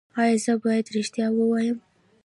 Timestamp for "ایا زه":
0.21-0.53